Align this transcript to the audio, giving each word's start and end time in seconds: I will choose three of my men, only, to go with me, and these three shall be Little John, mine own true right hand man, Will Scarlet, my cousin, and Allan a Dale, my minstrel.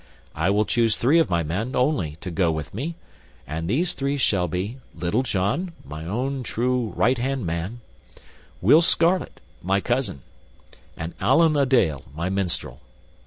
I 0.33 0.49
will 0.49 0.65
choose 0.65 0.95
three 0.95 1.19
of 1.19 1.29
my 1.29 1.43
men, 1.43 1.75
only, 1.75 2.17
to 2.21 2.31
go 2.31 2.51
with 2.51 2.73
me, 2.73 2.95
and 3.45 3.67
these 3.69 3.93
three 3.93 4.17
shall 4.17 4.47
be 4.47 4.79
Little 4.95 5.21
John, 5.21 5.73
mine 5.85 6.07
own 6.07 6.41
true 6.41 6.87
right 6.95 7.19
hand 7.19 7.45
man, 7.45 7.81
Will 8.61 8.81
Scarlet, 8.81 9.41
my 9.61 9.79
cousin, 9.79 10.23
and 10.97 11.13
Allan 11.21 11.55
a 11.55 11.67
Dale, 11.67 12.03
my 12.15 12.29
minstrel. 12.29 12.79